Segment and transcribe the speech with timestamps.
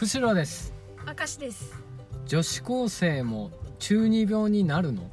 [0.00, 0.72] 釧路です。
[1.06, 1.74] 明石です。
[2.24, 5.10] 女子高生も中二病になるの？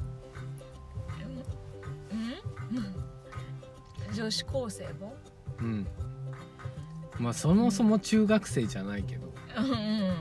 [2.71, 4.15] うん？
[4.15, 5.13] 女子高生も？
[5.59, 5.85] うん。
[7.19, 9.33] まあそもそも中学生じゃないけど。
[9.57, 10.15] うんうん。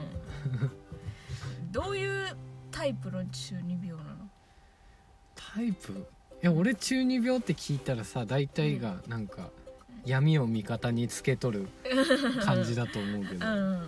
[1.71, 2.37] どういう
[2.73, 4.29] タイプの中二病なの？
[5.37, 5.93] タイプ？
[5.93, 5.96] い
[6.41, 9.51] や俺中二病って聞いたらさ大体がなんか
[10.05, 11.69] 闇を味方につけとる
[12.45, 13.46] 感じだと思うけど。
[13.46, 13.53] うん。
[13.53, 13.87] あ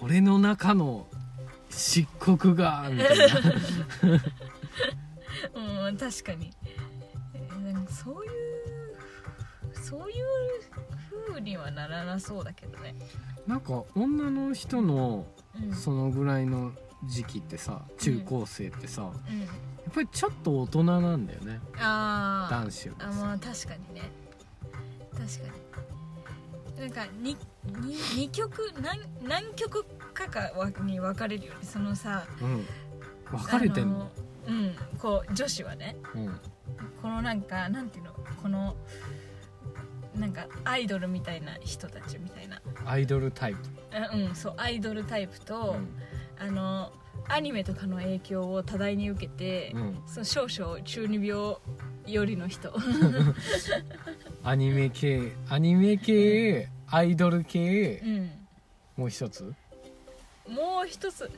[0.00, 1.06] 俺の中の
[1.70, 3.24] 漆黒がみたいな。
[5.54, 6.50] あうん確かに。
[7.34, 8.32] えーなんかそういう
[9.82, 10.26] そういう
[11.28, 12.94] 風にはならなそうだけどね。
[13.46, 15.26] なんか女の人の
[15.60, 15.74] うん。
[15.74, 16.72] そのぐらいの
[17.08, 19.12] 時期ってさ中高生ってさ、やうん。
[19.12, 19.14] っ
[19.94, 21.60] ぱりちょっと大人なんだよね。
[21.78, 24.10] ああ男子よりあまあ確かにね。
[25.12, 25.50] 確かに
[26.78, 31.58] なんか 2, 2, 曲何何曲かかわに分かれるよね。
[31.62, 32.66] そのさうん。
[33.30, 34.10] 分かれてんの？
[34.46, 34.74] うん。
[34.98, 35.96] こう女子はね。
[36.14, 36.40] うん。
[37.02, 38.12] このなんかなんていうの？
[38.42, 38.76] この
[40.14, 42.60] なんかアイドルみたいな人たちみたいな。
[42.86, 43.58] アイドルタイプ、
[43.92, 45.88] あうんそうアイドルタイプと、うん。
[46.40, 46.92] あの
[47.28, 51.56] アニメとかの影響を多大に受けて、うん、その少々中二病
[52.06, 52.72] よりの人。
[54.44, 58.00] アニメ系アニメ系アイドル系？
[58.04, 58.30] うん。
[58.96, 59.42] もう一つ？
[60.48, 61.30] もう一つ。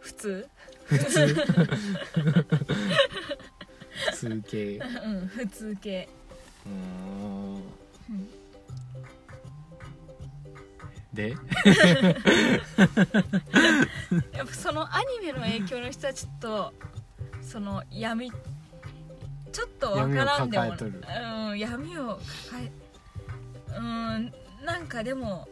[0.00, 0.48] 普通？
[0.84, 1.34] 普通？
[4.10, 4.76] 普通系。
[4.76, 6.08] うん普通系。
[6.66, 7.54] うーん。
[7.56, 7.58] う
[8.12, 8.28] ん
[11.12, 11.30] で？
[14.32, 16.72] やっぱそのアニメの影響の人はちょっと
[17.42, 21.02] その闇ちょっとわからんでも闇を抱えとる。
[21.50, 22.70] うん闇を抱え
[23.78, 24.32] うん
[24.66, 25.48] なんかでも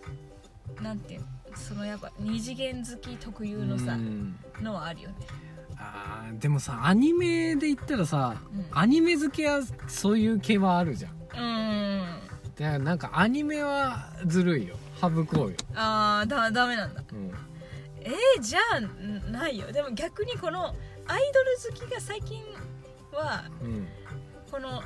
[0.83, 1.27] なんていうの？
[1.57, 4.37] そのやっぱ二次元好き特有のさうん。
[4.61, 5.15] のはあるよね。
[5.79, 8.67] あーでもさアニメで言ったらさ、うん。
[8.73, 11.13] アニメ好きはそういう系はあるじゃん。
[11.13, 12.05] うん。
[12.57, 14.77] でなんかアニメはずるいよ。
[15.01, 17.03] 省こうよ、ああだダメなんだ。
[17.13, 17.31] うん、
[18.01, 19.71] えー、じゃあんないよ。
[19.71, 20.75] でも逆にこのアイ
[21.33, 22.43] ドル好きが最近
[23.13, 23.87] はうん。
[24.51, 24.83] この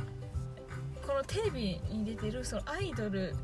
[1.06, 3.34] このテレビに出てるそのアイドル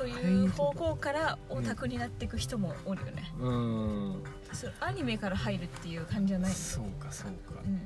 [0.00, 4.24] という方向からオタクになっていく人もおるよね、うん。
[4.50, 7.60] そのアニメから入るっていう感じじゃないそうかそうか。
[7.62, 7.80] うん。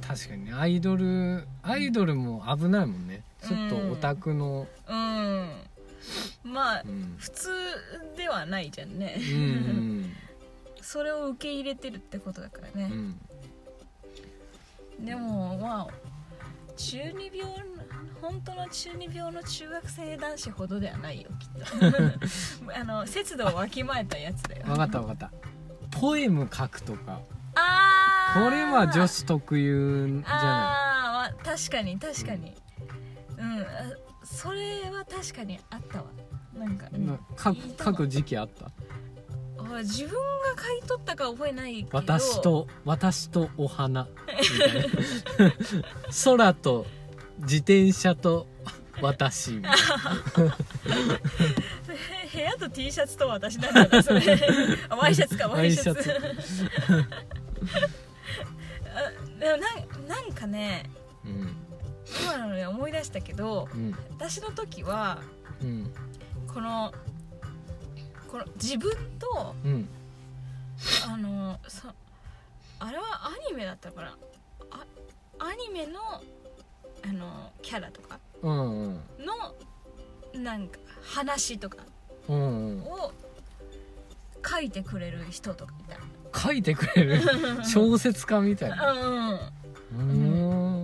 [0.00, 3.22] 確かにねアイドルアイドルも危ないもんね。
[3.46, 4.66] ちょっとオタクの。
[4.88, 5.50] うん。
[6.42, 7.16] まあうん。
[7.18, 7.50] 普通
[8.16, 10.12] ではないじゃんね、うん。
[10.80, 12.90] それを受け入れてるってことだからね。
[14.98, 15.88] でもまあ
[16.78, 17.75] 中二病
[18.20, 21.48] 本当の中二病の中学生男子ほどではないよきっ
[21.80, 22.72] と。
[22.78, 24.64] あの節度をわきまえたやつだよ。
[24.66, 25.30] 分かった分かった。
[25.98, 27.20] ポエム書くとか。
[27.54, 28.44] あー。
[28.44, 32.54] これは女子特有じゃあー、まあ確かに確かに。
[33.38, 33.64] うんあ
[34.24, 36.04] それは確かにあったわ。
[36.54, 38.66] なんか、ないな書く書く時期あった？
[38.66, 40.16] あ自分が
[40.56, 41.98] 買い取ったか覚えないけど。
[41.98, 44.08] 私と私とお花。
[46.24, 46.86] 空と
[47.40, 48.46] 自転車と
[49.00, 49.52] 私。
[49.56, 50.56] みたいな
[52.32, 54.38] 部屋と T シャツと私なんだなそれ。
[54.88, 56.10] あワイシャツかワイシャツ。
[58.94, 60.88] あでもなんなんかね
[61.24, 61.56] うん
[62.22, 63.94] 今ので思い出したけどうん。
[64.10, 65.20] 私の時は
[65.60, 65.92] うん。
[66.52, 66.92] この
[68.28, 69.88] この自分とうん
[71.10, 71.88] あのそ
[72.78, 74.16] あれはアニメだったから
[74.70, 74.84] あ
[75.38, 76.00] アニメの
[77.08, 79.00] あのキャラとかうんうん。
[80.34, 81.78] のなんか話とか
[82.28, 82.82] うんうん。
[82.82, 83.12] を
[84.48, 87.20] 書いてくれる人とかいた書いてくれる？
[87.64, 88.92] 小説家みたいな。
[88.92, 90.02] うんう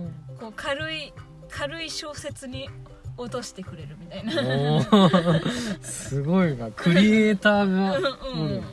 [0.07, 0.13] ん。
[0.39, 1.13] こう軽い
[1.49, 2.69] 軽い小説に
[3.15, 5.41] 落としてくれるみたいな。
[5.81, 6.71] すごいな。
[6.71, 8.63] クリエイターがうん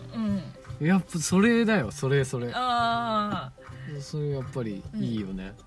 [0.81, 1.91] うんやっぱそれだよ。
[1.91, 2.51] それそれ。
[2.55, 3.53] あ
[4.01, 5.53] それやっぱりいいよね。
[5.59, 5.63] あ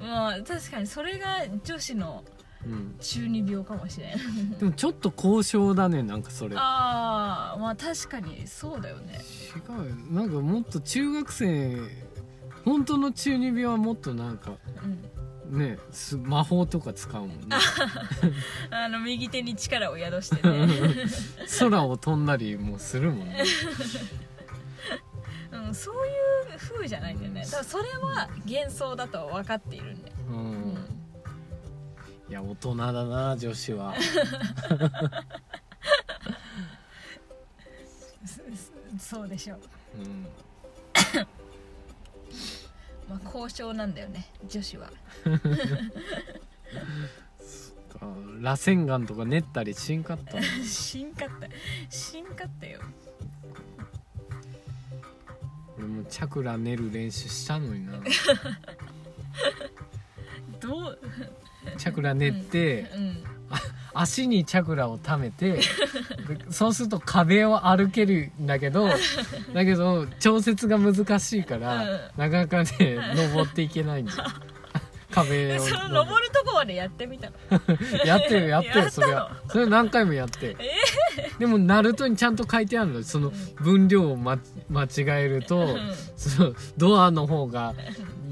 [0.00, 2.24] まあ確かにそれが女子の
[2.64, 2.94] うん。
[3.00, 4.18] 中二病かもしれん。
[4.58, 6.54] でもちょっと交渉だねなんかそれ。
[6.54, 9.20] 違ああまあ確かにそうだよね。
[9.74, 9.94] うよ。
[10.10, 11.76] なんかもっと中学生
[12.64, 14.52] 本当の中二病はもっとなんか
[14.84, 15.58] うん。
[15.58, 17.36] ねす魔法とか使うもんね。
[18.70, 20.68] あの右手に力を宿してね、
[21.58, 23.44] 空を飛んだりもするもんね
[25.52, 26.10] うん、そうい
[26.56, 27.42] う風じゃないんだよね。
[27.44, 30.74] だからそれは幻想だと分かっているんで、ううん。
[30.74, 30.76] ん、
[32.28, 33.94] いや大人だな女子は。
[38.98, 39.60] そうでしょう。
[39.98, 40.26] うん。
[43.08, 44.90] まあ交渉なんだよね女子は。
[48.00, 48.06] あ
[48.40, 51.48] 螺旋岩とか練ったりしんかった しんかった。
[51.94, 52.80] しんかったよ
[55.82, 57.94] 俺もチャクラ練る練習したのにな。
[60.60, 60.98] どう？
[61.76, 63.24] チャクラ練って、うん
[63.94, 65.60] 足にチャクラを溜めてで
[66.48, 68.88] そうすると壁を歩けるんだけど
[69.52, 72.00] だけど調節が難しいから、うん。
[72.16, 74.24] なかなかね登っていけないんだよ。
[75.12, 75.48] 壁を。
[75.48, 77.36] でその登るとこまでやってみたの？
[78.06, 79.30] やってるやってるそれは。
[79.50, 80.56] それ何回もやって。
[80.58, 80.70] え
[81.38, 84.38] でもナルトにちゃんと書いてあるのその分量を、ま、
[84.72, 85.92] 間違えると、うん。
[86.16, 87.74] そのドアの方が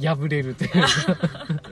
[0.01, 0.89] 破れるっていうか。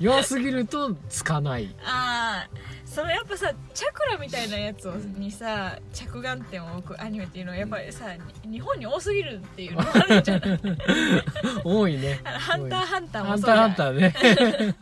[0.00, 1.74] 弱すぎるとつかない。
[1.84, 2.48] ああ
[2.86, 8.06] そのやっぱさチャクラみたいなやつをにさ着眼点を置くアニメっていうのはやっぱりさ
[8.46, 10.60] に日本に多すぎるっていうのもあるんじゃない。
[11.62, 12.20] 多いね。
[12.24, 13.58] ハンターハンターもハンターそうじゃん。
[13.58, 14.76] ハンターね。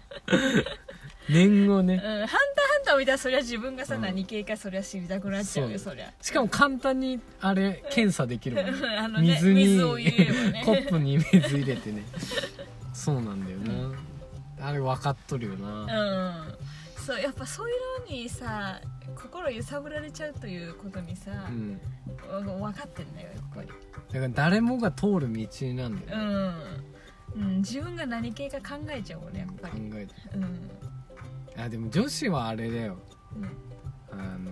[1.28, 1.94] 年後ね。
[1.94, 2.38] うん、ハン
[2.88, 4.02] ターハンターを見たらそりゃ自分がさ、うん。
[4.02, 6.12] 何系かそりゃ知りたくなっちゃうよそそりゃ。
[6.20, 8.80] しかも簡単にあれ検査できるもん。
[8.80, 10.62] ね あのね水に水を入れればね。
[10.66, 12.04] コップに水入れてね。
[12.92, 13.94] そうなんだよな、
[14.60, 16.48] あれ分かっとるよな、
[16.96, 17.04] うん。
[17.04, 18.80] そうやっぱそういうのにさ
[19.14, 21.80] 心揺さぶられちゃうということにさ、うん。
[22.42, 23.68] 分かってんだよやっぱり。
[23.68, 26.24] だから誰もが通る道なんだうよね、
[27.36, 30.70] ん、うん、自分が何系か考えちゃうもんねやっぱ考りえてうん
[31.58, 32.96] あでも女子はあれだよ。
[33.36, 33.44] うん
[34.10, 34.50] あの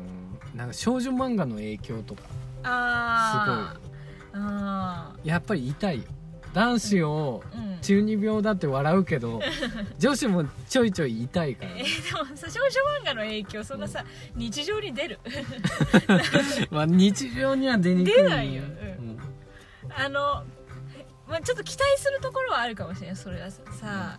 [0.55, 2.23] なんか少女漫画の影響とか。
[2.63, 3.75] あ
[4.33, 6.05] ああやっぱり痛いよ。
[6.53, 7.43] 男子を
[7.83, 9.43] 中二病だって笑うけど
[9.99, 11.71] 女子もちょいちょい痛いから。
[11.73, 12.69] えーでもさ少女
[13.03, 14.05] 漫画の影響そんなさ、
[14.35, 15.19] 日常に出る？
[16.71, 18.63] まあ日常には出にくい出ないよ。
[18.63, 19.19] ううん。
[19.95, 20.45] あの、
[21.29, 24.19] まあ、ちょっと期待するところはあるかもしれないそれはさ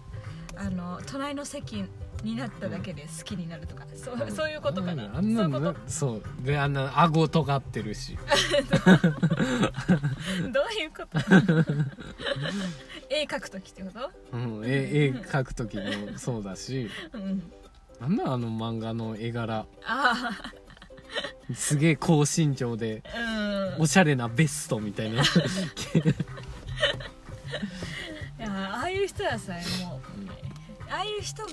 [0.56, 1.86] あの隣の席
[2.27, 6.45] になっただけで好きになるとか、そうそういうことかな、あんなのそういうこそう。
[6.45, 8.18] であんな顎尖ってるし。
[8.69, 8.77] と
[10.51, 11.19] どういうこと？
[13.09, 14.12] 絵描く時ってこと？
[14.33, 15.83] うん、絵絵描く時も
[16.18, 16.89] そうだし。
[17.13, 17.51] うん。
[18.01, 19.65] なんだあの漫画の絵柄。
[19.85, 20.31] あ
[21.56, 23.83] すげえ高身長であうん。
[23.83, 25.21] おしゃれなベストみたいな。
[25.21, 25.25] い
[28.39, 29.53] やああいう人はさ
[29.83, 30.01] も
[30.44, 30.46] う
[30.89, 31.51] ああいう人が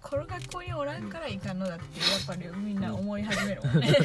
[0.00, 3.88] この学校におらんからいかんのだってやっぱりみんな思い始めるもんね。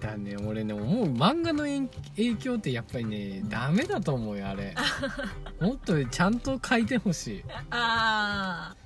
[0.00, 4.74] だね俺ね思う漫画の影影響ってやっぱりねダメだと思うよあれ。
[5.60, 7.44] もっとちゃんと書いてほしい。
[7.70, 8.76] ああ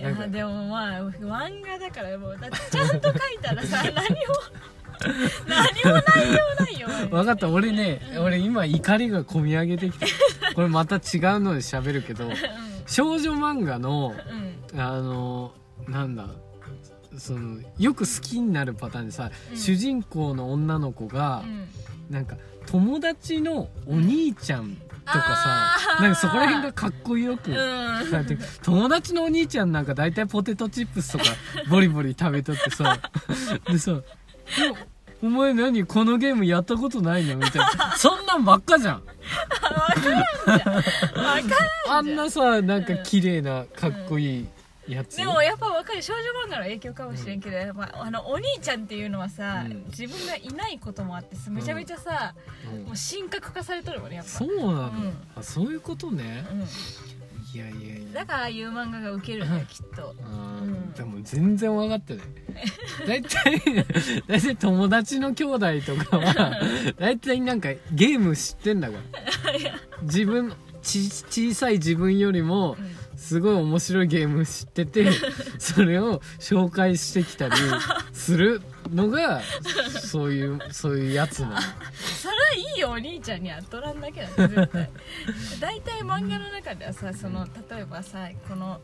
[0.00, 3.94] いやでもまあ漫画だからもうだってちゃんと書いたらさ 何も
[5.46, 7.48] 何も内容ないよ分かった。
[7.48, 10.06] 俺ね俺今怒りがこみ上げてきた。
[10.54, 11.00] これまた違う
[11.40, 12.30] ので喋るけど
[12.86, 14.14] 少女漫画の
[14.72, 14.80] うん。
[14.80, 15.52] あの
[15.88, 16.26] なんだ
[17.16, 19.56] そのよく好きになるパターンでさ、うん。
[19.56, 21.68] 主人公の女の子がう、ん。
[22.10, 22.36] なんか
[22.66, 24.76] 友達のお兄ちゃん
[25.06, 27.56] とかさ、なんかそこら辺がかっこよく、うん。
[28.62, 31.24] 友達のお兄ちゃんなんか大体ポテトチップスとか
[31.68, 32.98] ボリボリ食べとってさ。
[33.70, 34.00] でさ
[35.22, 37.94] 「お前何このゲームやったことないの?」みたいな。
[37.96, 39.02] そんなんばっかじゃん
[39.60, 41.54] 分からんじ
[41.88, 44.46] あんなさなんか綺麗なかっこいい
[44.86, 46.02] やつ、でもやっぱ分かる。
[46.02, 52.34] 少女漫画の影響かもしれんけど、まあ、あのお兄ちゃんっていうのはさ、うん自分がいないこともあってめちゃめちゃさ、
[52.70, 52.82] うん。
[52.82, 54.30] もう神格化されとるもんねやっぱ。
[54.30, 55.16] そうなの、うん。
[55.36, 56.44] あそういうことね。
[56.50, 56.66] うん
[57.54, 58.20] いやいやいや。
[58.20, 60.14] だからああいう漫画がウケるんだよきっと。
[60.24, 60.92] あーうん。
[60.92, 62.26] でも全然分かってない。
[63.06, 63.62] 大体
[64.26, 66.60] 大体友達の兄弟とかは
[66.98, 69.72] 大体なんかゲーム知ってんだから。
[70.02, 73.04] 自分ち小さい自分よりもうん。
[73.16, 75.06] すごい面白いゲーム知ってて
[75.58, 77.54] それを紹介してきたり
[78.12, 78.60] する
[78.92, 79.40] のが
[80.02, 81.56] そういうそういうやつなの
[82.24, 82.40] それは
[82.74, 84.90] いいよお兄ちゃんには取らんだけだね絶対。
[85.60, 88.80] 大体漫画の中ではさその例えばさこの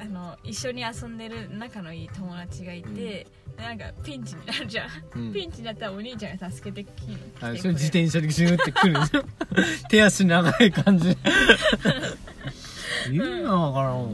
[0.00, 3.26] あの一緒に遊んでる仲のいい友達がいて、
[3.56, 5.32] なんかピンチになるじゃん、うん。
[5.32, 8.94] ピンチになったらお兄ちゃんが助けてきてあそれ自転車でシューってくる。
[9.90, 11.10] 手足長い感じ。
[13.10, 14.10] 意味がわからんわ。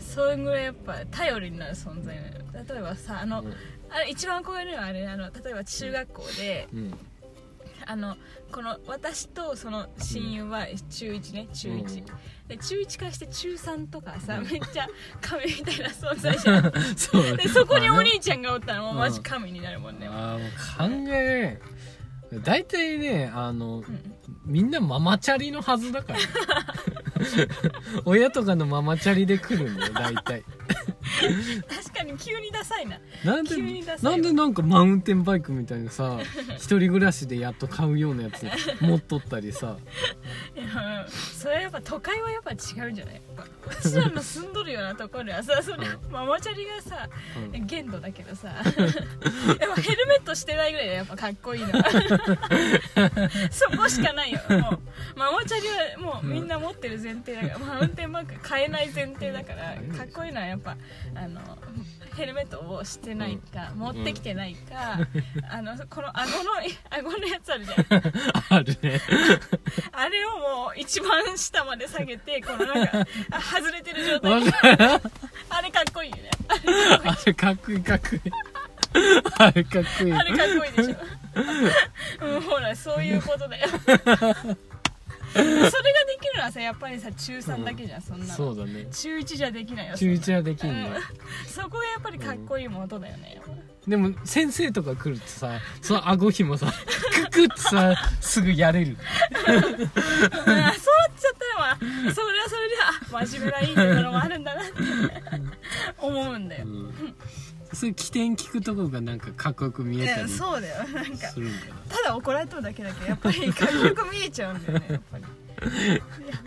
[0.00, 2.28] それぐらいやっぱ頼りになる存在なの。
[2.28, 2.34] よ
[2.68, 3.54] 例えばさあの、うん。
[3.88, 6.98] あれ一番怖いのはあれあの例えば中学校でうん
[7.92, 8.16] ああの
[8.50, 12.04] この私とその親友は中1ね中1、
[12.48, 14.46] で中1からして中3とかさ、うん。
[14.46, 14.86] めっちゃ
[15.20, 16.72] 神みたいな存在じゃん。
[16.96, 21.60] そうでそこにお兄ちゃんがおったらもうマジ神になるもんね、あーもう考え
[22.42, 24.14] 大体ねあのうん。
[24.44, 26.18] みんなママチャリのはずだから
[28.04, 30.44] 親とかのママチャリで来るんだよ大体。
[31.68, 32.98] 確かに急にダサいな。
[33.24, 34.10] なんで急にダサいわ。
[34.12, 36.18] なんでなんかマウンテンバイクみたいなさ
[36.56, 38.46] 一人暮らしでやっと買うようなやつ
[38.80, 39.76] 持っとったりさ。
[40.56, 42.54] いやそれはやっぱ都会はやっぱ違
[42.88, 43.14] うんじゃない？
[43.14, 47.08] やっぱうちらの住んどるようなところはさそれママチャリがさ
[47.54, 47.66] うん。
[47.66, 48.48] 限度だけどさ。
[48.48, 51.68] やっぱヘルメットしてないぐらいでやっぱかっこいいの。
[51.72, 51.84] は
[53.50, 54.40] そこしかないよ。
[54.50, 54.78] もう
[55.16, 55.68] ママチャリ
[56.02, 60.76] はもうみんな持ってる前提だから マウンテンバッグ買えない前提だからかっこいいのはやっぱ
[61.14, 61.40] あの
[62.14, 64.98] ヘルメットをしてないか、持ってきてないか、
[65.50, 66.50] あのこの顎の
[66.90, 67.86] 顎のやつあるじゃん。
[68.54, 69.00] あるね。
[69.92, 74.32] あれをもう一番下まで下げてこのなんかあ外れてる状態
[75.48, 76.30] あれかっこいいよね。
[76.48, 78.20] あれかっこいいかっこいい。
[79.38, 80.12] あれかっこいい。
[80.12, 83.68] あれかっこいいでしょ、うん、ほらそういうことだよ
[85.32, 85.72] それがで
[86.20, 88.34] きるのはさやっぱりさ中3だけじゃん、そんなの。
[88.34, 88.86] そうだね。
[88.90, 91.02] 中1じゃできないよ中1はできそんんねなうん。
[91.46, 93.40] そこがやっぱりかっこいいものだよね、
[93.86, 94.14] でも。
[94.24, 96.72] 先生とか来るとさその顎ひもさ
[97.30, 98.96] ククってさすぐやれる。
[99.48, 102.74] うんそうなっちゃったらまあそれはそれで
[103.20, 104.72] あ真面目ないいところもあるんだなって
[105.98, 107.14] 思うんだよ、うん
[107.72, 110.88] そういう起点聞くとこがなんかかっこよく見えたりすそうだよ。
[110.88, 111.28] なんか
[111.88, 115.24] ただ怒られとるだけだけどやっぱりかっこよく見えちゃうんだよねやっぱり。
[115.24, 116.00] いや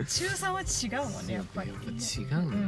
[0.06, 0.64] 中3は違
[1.06, 1.70] うもんねやっぱり。
[1.70, 2.52] やっぱ違うな、うん。
[2.52, 2.66] 違う。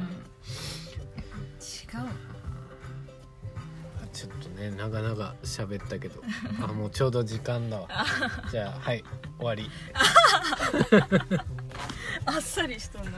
[4.13, 6.21] ちょっとね長々喋ったけど。
[6.61, 7.89] あもうちょうど時間だわ。
[8.51, 9.05] じゃあはい
[9.39, 9.71] 終わり。
[12.27, 13.11] あっさりしとんだ